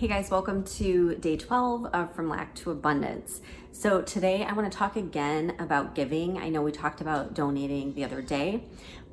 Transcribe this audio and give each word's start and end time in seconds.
Hey 0.00 0.08
guys, 0.08 0.30
welcome 0.30 0.64
to 0.64 1.14
day 1.16 1.36
12 1.36 1.84
of 1.92 2.14
From 2.14 2.30
Lack 2.30 2.54
to 2.54 2.70
Abundance. 2.70 3.42
So, 3.70 4.00
today 4.00 4.44
I 4.44 4.54
want 4.54 4.72
to 4.72 4.78
talk 4.78 4.96
again 4.96 5.54
about 5.58 5.94
giving. 5.94 6.38
I 6.38 6.48
know 6.48 6.62
we 6.62 6.72
talked 6.72 7.02
about 7.02 7.34
donating 7.34 7.92
the 7.92 8.04
other 8.04 8.22
day, 8.22 8.64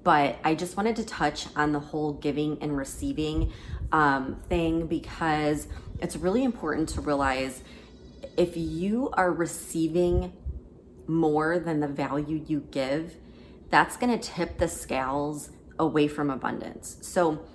but 0.06 0.38
I 0.46 0.56
just 0.56 0.78
wanted 0.78 0.96
to 0.96 1.04
touch 1.04 1.48
on 1.58 1.74
the 1.74 1.82
whole 1.82 2.14
giving 2.14 2.58
and 2.62 2.78
receiving 2.78 3.52
um, 3.92 4.38
thing 4.48 4.88
because 4.88 5.68
it's 6.00 6.16
really 6.16 6.46
important 6.46 6.88
to 6.88 7.02
realize 7.02 7.64
if 8.38 8.56
you 8.56 9.10
are 9.12 9.34
receiving 9.34 10.32
more 11.06 11.60
than 11.60 11.82
the 11.82 11.90
value 11.90 12.42
you 12.48 12.62
give, 12.72 13.18
that's 13.70 13.98
going 13.98 14.18
to 14.18 14.26
tip 14.26 14.58
the 14.58 14.70
scales 14.70 15.50
away 15.78 16.08
from 16.08 16.30
abundance. 16.30 16.96
So, 17.02 17.46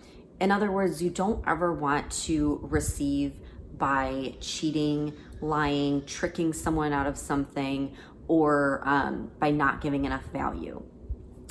in 0.42 0.50
other 0.50 0.72
words, 0.72 1.00
you 1.00 1.08
don't 1.08 1.44
ever 1.46 1.72
want 1.72 2.10
to 2.10 2.58
receive 2.64 3.34
by 3.78 4.34
cheating, 4.40 5.12
lying, 5.40 6.04
tricking 6.04 6.52
someone 6.52 6.92
out 6.92 7.06
of 7.06 7.16
something, 7.16 7.96
or 8.26 8.82
um, 8.84 9.30
by 9.38 9.52
not 9.52 9.80
giving 9.80 10.04
enough 10.04 10.24
value. 10.32 10.82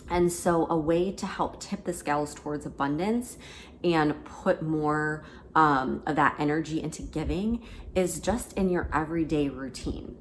And 0.10 0.30
so, 0.30 0.68
a 0.70 0.76
way 0.76 1.14
to 1.14 1.26
help 1.26 1.62
tip 1.62 1.86
the 1.86 1.94
scales 1.94 2.36
towards 2.36 2.66
abundance 2.66 3.38
and 3.82 4.26
put 4.26 4.62
more 4.62 5.24
um, 5.56 6.04
of 6.06 6.18
that 6.18 6.36
energy 6.38 6.84
into 6.84 7.02
giving 7.02 7.66
is 7.96 8.20
just 8.20 8.52
in 8.54 8.70
your 8.70 8.90
everyday 8.94 9.48
routine. 9.48 10.18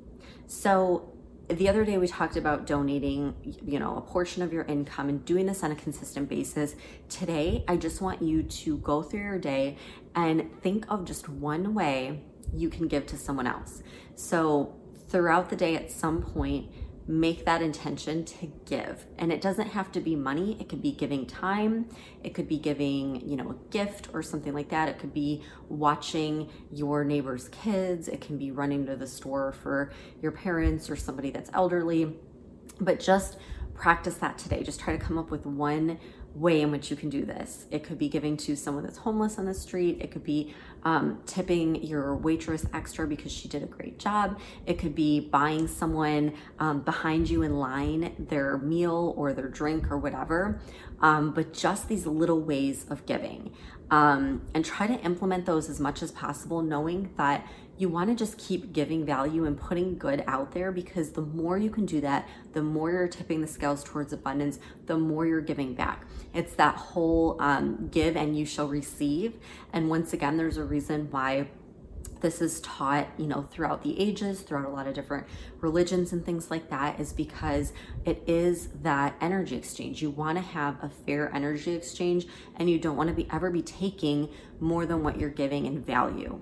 So, 0.46 1.12
the 1.52 1.68
other 1.68 1.84
day 1.84 1.98
we 1.98 2.06
talked 2.06 2.36
about 2.36 2.66
donating 2.66 3.34
you 3.64 3.78
know 3.78 3.96
a 3.96 4.00
portion 4.00 4.42
of 4.42 4.52
your 4.52 4.64
income 4.64 5.08
and 5.08 5.24
doing 5.24 5.46
this 5.46 5.62
on 5.62 5.72
a 5.72 5.74
consistent 5.74 6.28
basis. 6.28 6.74
Today 7.08 7.64
i 7.68 7.76
just 7.76 8.00
want 8.00 8.22
you 8.22 8.42
to 8.42 8.78
go 8.78 9.02
through 9.02 9.20
your 9.20 9.38
day 9.38 9.76
and 10.14 10.50
think 10.62 10.84
of 10.88 11.04
just 11.04 11.28
one 11.28 11.74
way 11.74 12.22
you 12.54 12.68
can 12.68 12.88
give 12.88 13.06
to 13.06 13.16
someone 13.16 13.46
else. 13.46 13.82
So 14.14 14.74
throughout 15.08 15.50
the 15.50 15.56
day 15.56 15.76
at 15.76 15.90
some 15.90 16.22
point 16.22 16.70
make 17.10 17.44
that 17.44 17.60
intention 17.60 18.24
to 18.24 18.52
give. 18.66 19.04
And 19.18 19.32
it 19.32 19.40
doesn't 19.40 19.68
have 19.68 19.90
to 19.92 20.00
be 20.00 20.14
money. 20.14 20.56
It 20.60 20.68
could 20.68 20.80
be 20.80 20.92
giving 20.92 21.26
time. 21.26 21.88
It 22.22 22.34
could 22.34 22.46
be 22.46 22.56
giving, 22.56 23.28
you 23.28 23.36
know, 23.36 23.50
a 23.50 23.70
gift 23.70 24.08
or 24.14 24.22
something 24.22 24.54
like 24.54 24.68
that. 24.68 24.88
It 24.88 24.98
could 24.98 25.12
be 25.12 25.42
watching 25.68 26.48
your 26.70 27.04
neighbor's 27.04 27.48
kids. 27.48 28.06
It 28.06 28.20
can 28.20 28.38
be 28.38 28.52
running 28.52 28.86
to 28.86 28.94
the 28.94 29.08
store 29.08 29.52
for 29.52 29.90
your 30.22 30.30
parents 30.30 30.88
or 30.88 30.94
somebody 30.94 31.30
that's 31.30 31.50
elderly. 31.52 32.16
But 32.80 33.00
just 33.00 33.36
practice 33.74 34.14
that 34.16 34.38
today. 34.38 34.62
Just 34.62 34.78
try 34.78 34.96
to 34.96 35.02
come 35.02 35.18
up 35.18 35.30
with 35.30 35.46
one 35.46 35.98
way 36.34 36.60
in 36.60 36.70
which 36.70 36.90
you 36.90 36.96
can 36.96 37.10
do 37.10 37.24
this. 37.24 37.66
It 37.70 37.82
could 37.82 37.98
be 37.98 38.08
giving 38.08 38.36
to 38.38 38.56
someone 38.56 38.84
that's 38.84 38.98
homeless 38.98 39.38
on 39.38 39.46
the 39.46 39.54
street. 39.54 39.98
It 40.00 40.10
could 40.10 40.24
be 40.24 40.54
um, 40.84 41.20
tipping 41.26 41.82
your 41.82 42.16
waitress 42.16 42.64
extra 42.72 43.06
because 43.06 43.32
she 43.32 43.48
did 43.48 43.62
a 43.62 43.66
great 43.66 43.98
job. 43.98 44.38
It 44.66 44.78
could 44.78 44.94
be 44.94 45.20
buying 45.20 45.66
someone 45.66 46.34
um, 46.58 46.80
behind 46.80 47.28
you 47.28 47.42
in 47.42 47.58
line 47.58 48.14
their 48.18 48.58
meal 48.58 49.14
or 49.16 49.32
their 49.32 49.48
drink 49.48 49.90
or 49.90 49.98
whatever. 49.98 50.60
Um, 51.00 51.32
but 51.32 51.52
just 51.52 51.88
these 51.88 52.06
little 52.06 52.40
ways 52.40 52.86
of 52.90 53.06
giving. 53.06 53.52
Um, 53.90 54.42
and 54.54 54.64
try 54.64 54.86
to 54.86 54.94
implement 55.00 55.46
those 55.46 55.68
as 55.68 55.80
much 55.80 56.00
as 56.00 56.12
possible, 56.12 56.62
knowing 56.62 57.10
that 57.16 57.44
you 57.80 57.88
want 57.88 58.10
to 58.10 58.14
just 58.14 58.36
keep 58.36 58.74
giving 58.74 59.06
value 59.06 59.46
and 59.46 59.58
putting 59.58 59.96
good 59.96 60.22
out 60.26 60.52
there 60.52 60.70
because 60.70 61.12
the 61.12 61.22
more 61.22 61.56
you 61.56 61.70
can 61.70 61.86
do 61.86 61.98
that, 62.02 62.28
the 62.52 62.62
more 62.62 62.90
you're 62.90 63.08
tipping 63.08 63.40
the 63.40 63.46
scales 63.46 63.82
towards 63.82 64.12
abundance, 64.12 64.58
the 64.84 64.98
more 64.98 65.26
you're 65.26 65.40
giving 65.40 65.72
back. 65.72 66.04
It's 66.34 66.52
that 66.56 66.76
whole 66.76 67.40
um, 67.40 67.88
give 67.90 68.18
and 68.18 68.36
you 68.36 68.44
shall 68.44 68.68
receive. 68.68 69.38
And 69.72 69.88
once 69.88 70.12
again, 70.12 70.36
there's 70.36 70.58
a 70.58 70.64
reason 70.64 71.10
why 71.10 71.48
this 72.20 72.42
is 72.42 72.60
taught 72.60 73.08
you 73.16 73.26
know 73.26 73.48
throughout 73.50 73.82
the 73.82 73.98
ages 73.98 74.40
throughout 74.40 74.66
a 74.66 74.68
lot 74.68 74.86
of 74.86 74.92
different 74.92 75.26
religions 75.60 76.12
and 76.12 76.22
things 76.22 76.50
like 76.50 76.68
that 76.68 77.00
is 77.00 77.14
because 77.14 77.72
it 78.04 78.22
is 78.26 78.68
that 78.82 79.14
energy 79.22 79.56
exchange 79.56 80.02
you 80.02 80.10
want 80.10 80.36
to 80.36 80.42
have 80.42 80.76
a 80.82 80.90
fair 81.06 81.34
energy 81.34 81.72
exchange 81.72 82.26
and 82.56 82.68
you 82.68 82.78
don't 82.78 82.96
want 82.96 83.08
to 83.08 83.14
be 83.14 83.26
ever 83.32 83.50
be 83.50 83.62
taking 83.62 84.28
more 84.60 84.84
than 84.84 85.02
what 85.02 85.18
you're 85.18 85.30
giving 85.30 85.64
in 85.64 85.82
value 85.82 86.38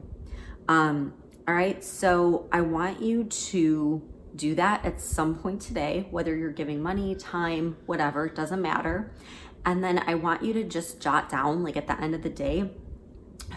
um, 0.68 1.14
all 1.48 1.54
right, 1.54 1.82
so 1.82 2.46
I 2.52 2.60
want 2.60 3.00
you 3.00 3.24
to 3.24 4.02
do 4.36 4.54
that 4.56 4.84
at 4.84 5.00
some 5.00 5.34
point 5.34 5.62
today, 5.62 6.06
whether 6.10 6.36
you're 6.36 6.52
giving 6.52 6.82
money, 6.82 7.14
time, 7.14 7.78
whatever, 7.86 8.26
it 8.26 8.34
doesn't 8.34 8.60
matter. 8.60 9.14
And 9.64 9.82
then 9.82 10.04
I 10.06 10.14
want 10.14 10.42
you 10.42 10.52
to 10.52 10.64
just 10.64 11.00
jot 11.00 11.30
down, 11.30 11.64
like 11.64 11.78
at 11.78 11.86
the 11.86 11.98
end 11.98 12.14
of 12.14 12.22
the 12.22 12.28
day, 12.28 12.70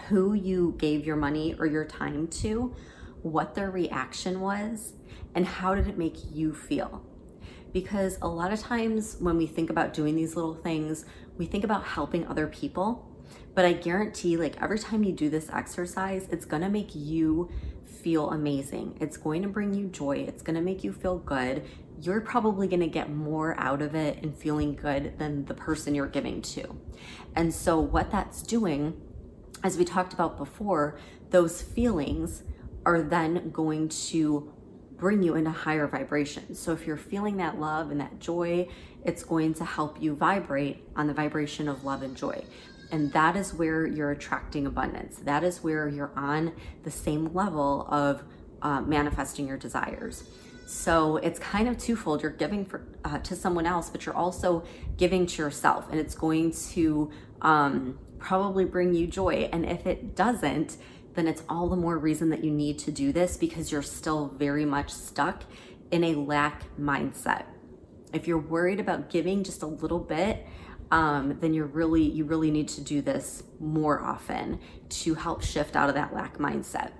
who 0.08 0.32
you 0.32 0.74
gave 0.78 1.04
your 1.04 1.16
money 1.16 1.54
or 1.58 1.66
your 1.66 1.84
time 1.84 2.28
to, 2.28 2.74
what 3.20 3.54
their 3.54 3.70
reaction 3.70 4.40
was, 4.40 4.94
and 5.34 5.46
how 5.46 5.74
did 5.74 5.86
it 5.86 5.98
make 5.98 6.16
you 6.32 6.54
feel. 6.54 7.04
Because 7.74 8.16
a 8.22 8.28
lot 8.28 8.54
of 8.54 8.58
times 8.58 9.18
when 9.20 9.36
we 9.36 9.46
think 9.46 9.68
about 9.68 9.92
doing 9.92 10.16
these 10.16 10.34
little 10.34 10.54
things, 10.54 11.04
we 11.36 11.44
think 11.44 11.62
about 11.62 11.84
helping 11.84 12.26
other 12.26 12.46
people. 12.46 13.06
But 13.54 13.66
I 13.66 13.74
guarantee, 13.74 14.38
like 14.38 14.60
every 14.62 14.78
time 14.78 15.04
you 15.04 15.12
do 15.12 15.28
this 15.28 15.50
exercise, 15.50 16.26
it's 16.30 16.46
gonna 16.46 16.70
make 16.70 16.94
you 16.94 17.50
feel 18.02 18.30
amazing. 18.30 18.96
It's 19.00 19.16
going 19.16 19.42
to 19.42 19.48
bring 19.48 19.74
you 19.74 19.86
joy. 19.86 20.24
It's 20.28 20.42
going 20.42 20.56
to 20.56 20.60
make 20.60 20.84
you 20.84 20.92
feel 20.92 21.18
good. 21.18 21.64
You're 22.00 22.20
probably 22.20 22.66
going 22.66 22.80
to 22.80 22.88
get 22.88 23.10
more 23.10 23.58
out 23.58 23.80
of 23.80 23.94
it 23.94 24.22
and 24.22 24.34
feeling 24.34 24.74
good 24.74 25.18
than 25.18 25.44
the 25.44 25.54
person 25.54 25.94
you're 25.94 26.06
giving 26.08 26.42
to. 26.42 26.76
And 27.36 27.54
so, 27.54 27.78
what 27.78 28.10
that's 28.10 28.42
doing, 28.42 29.00
as 29.62 29.78
we 29.78 29.84
talked 29.84 30.12
about 30.12 30.36
before, 30.36 30.98
those 31.30 31.62
feelings 31.62 32.42
are 32.84 33.02
then 33.02 33.50
going 33.50 33.88
to 33.88 34.52
bring 35.02 35.20
you 35.20 35.34
into 35.34 35.50
higher 35.50 35.88
vibrations. 35.88 36.60
So, 36.60 36.70
if 36.72 36.86
you're 36.86 36.96
feeling 36.96 37.38
that 37.38 37.58
love 37.58 37.90
and 37.90 38.00
that 38.00 38.20
joy, 38.20 38.68
it's 39.04 39.24
going 39.24 39.52
to 39.54 39.64
help 39.64 40.00
you 40.00 40.14
vibrate 40.14 40.84
on 40.94 41.08
the 41.08 41.12
vibration 41.12 41.68
of 41.68 41.82
love 41.84 42.04
and 42.04 42.16
joy. 42.16 42.44
And 42.92 43.12
that 43.12 43.34
is 43.34 43.52
where 43.52 43.84
you're 43.84 44.12
attracting 44.12 44.64
abundance. 44.64 45.16
That 45.16 45.42
is 45.42 45.60
where 45.60 45.88
you're 45.88 46.12
on 46.14 46.52
the 46.84 46.90
same 46.92 47.34
level 47.34 47.88
of 47.90 48.22
uh, 48.62 48.80
manifesting 48.82 49.48
your 49.48 49.56
desires. 49.56 50.22
So 50.66 51.16
it's 51.16 51.40
kind 51.40 51.66
of 51.68 51.78
twofold. 51.78 52.22
You're 52.22 52.30
giving 52.30 52.64
for, 52.64 52.86
uh, 53.04 53.18
to 53.18 53.34
someone 53.34 53.66
else, 53.66 53.90
but 53.90 54.06
you're 54.06 54.14
also 54.14 54.62
giving 54.98 55.26
to 55.26 55.42
yourself, 55.42 55.90
and 55.90 55.98
it's 55.98 56.14
going 56.14 56.52
to 56.74 57.10
um, 57.40 57.98
probably 58.20 58.66
bring 58.66 58.94
you 58.94 59.08
joy. 59.08 59.48
And 59.52 59.66
if 59.66 59.84
it 59.84 60.14
doesn't, 60.14 60.76
then 61.14 61.26
it's 61.26 61.42
all 61.48 61.68
the 61.68 61.76
more 61.76 61.98
reason 61.98 62.30
that 62.30 62.42
you 62.42 62.50
need 62.50 62.78
to 62.80 62.90
do 62.90 63.12
this 63.12 63.36
because 63.36 63.70
you're 63.70 63.82
still 63.82 64.28
very 64.28 64.64
much 64.64 64.90
stuck 64.90 65.44
in 65.90 66.04
a 66.04 66.14
lack 66.14 66.64
mindset. 66.78 67.44
If 68.12 68.26
you're 68.26 68.38
worried 68.38 68.80
about 68.80 69.10
giving 69.10 69.44
just 69.44 69.62
a 69.62 69.66
little 69.66 69.98
bit, 69.98 70.46
um, 70.90 71.38
then 71.40 71.54
you're 71.54 71.66
really 71.66 72.02
you 72.02 72.24
really 72.24 72.50
need 72.50 72.68
to 72.68 72.82
do 72.82 73.00
this 73.00 73.42
more 73.58 74.02
often 74.02 74.60
to 74.90 75.14
help 75.14 75.42
shift 75.42 75.74
out 75.74 75.88
of 75.88 75.94
that 75.94 76.14
lack 76.14 76.38
mindset. 76.38 76.92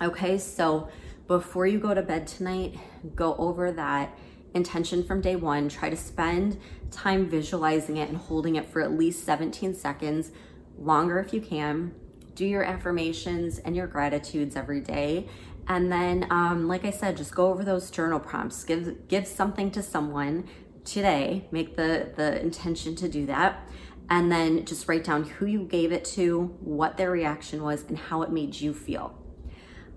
Okay, 0.00 0.38
so 0.38 0.88
before 1.26 1.66
you 1.66 1.78
go 1.78 1.92
to 1.92 2.02
bed 2.02 2.26
tonight, 2.26 2.78
go 3.14 3.34
over 3.36 3.70
that 3.72 4.16
intention 4.54 5.04
from 5.04 5.20
day 5.20 5.36
one. 5.36 5.68
Try 5.68 5.90
to 5.90 5.96
spend 5.96 6.58
time 6.90 7.28
visualizing 7.28 7.98
it 7.98 8.08
and 8.08 8.16
holding 8.16 8.56
it 8.56 8.64
for 8.64 8.80
at 8.80 8.92
least 8.92 9.24
17 9.24 9.74
seconds, 9.74 10.32
longer 10.78 11.18
if 11.18 11.34
you 11.34 11.42
can. 11.42 11.94
Do 12.38 12.46
your 12.46 12.62
affirmations 12.62 13.58
and 13.58 13.74
your 13.74 13.88
gratitudes 13.88 14.54
every 14.54 14.80
day. 14.80 15.26
And 15.66 15.90
then, 15.90 16.28
um, 16.30 16.68
like 16.68 16.84
I 16.84 16.90
said, 16.90 17.16
just 17.16 17.34
go 17.34 17.48
over 17.48 17.64
those 17.64 17.90
journal 17.90 18.20
prompts. 18.20 18.62
Give 18.62 19.08
give 19.08 19.26
something 19.26 19.72
to 19.72 19.82
someone 19.82 20.48
today. 20.84 21.48
Make 21.50 21.74
the 21.74 22.12
the 22.14 22.40
intention 22.40 22.94
to 22.94 23.08
do 23.08 23.26
that, 23.26 23.68
and 24.08 24.30
then 24.30 24.64
just 24.66 24.86
write 24.86 25.02
down 25.02 25.24
who 25.24 25.46
you 25.46 25.64
gave 25.64 25.90
it 25.90 26.04
to, 26.14 26.56
what 26.60 26.96
their 26.96 27.10
reaction 27.10 27.60
was, 27.60 27.82
and 27.88 27.98
how 27.98 28.22
it 28.22 28.30
made 28.30 28.60
you 28.60 28.72
feel. 28.72 29.18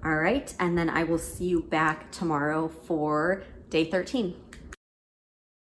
All 0.04 0.16
right, 0.16 0.52
and 0.60 0.76
then 0.76 0.90
I 0.90 1.04
will 1.04 1.20
see 1.20 1.46
you 1.46 1.62
back 1.62 2.12
tomorrow 2.12 2.70
for 2.70 3.44
day 3.70 3.86
13. 3.86 4.34